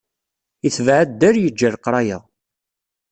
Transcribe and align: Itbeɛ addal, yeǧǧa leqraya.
Itbeɛ 0.67 0.97
addal, 1.03 1.35
yeǧǧa 1.39 1.69
leqraya. 1.73 2.17